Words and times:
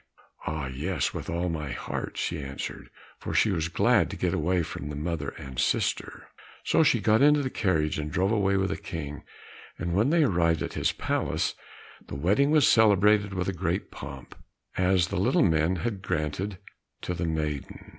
"Ah, 0.47 0.65
yes, 0.65 1.13
with 1.13 1.29
all 1.29 1.47
my 1.47 1.69
heart," 1.73 2.17
she 2.17 2.41
answered, 2.41 2.89
for 3.19 3.35
she 3.35 3.51
was 3.51 3.67
glad 3.67 4.09
to 4.09 4.15
get 4.15 4.33
away 4.33 4.63
from 4.63 4.89
the 4.89 4.95
mother 4.95 5.29
and 5.37 5.59
sister. 5.59 6.27
So 6.63 6.81
she 6.81 6.99
got 6.99 7.21
into 7.21 7.43
the 7.43 7.51
carriage 7.51 7.99
and 7.99 8.09
drove 8.11 8.31
away 8.31 8.57
with 8.57 8.69
the 8.71 8.77
King, 8.77 9.21
and 9.77 9.93
when 9.93 10.09
they 10.09 10.23
arrived 10.23 10.63
at 10.63 10.73
his 10.73 10.91
palace, 10.91 11.53
the 12.07 12.15
wedding 12.15 12.49
was 12.49 12.67
celebrated 12.67 13.35
with 13.35 13.55
great 13.55 13.91
pomp, 13.91 14.33
as 14.75 15.09
the 15.09 15.17
little 15.17 15.43
men 15.45 15.75
had 15.75 16.01
granted 16.01 16.57
to 17.03 17.13
the 17.13 17.25
maiden. 17.27 17.85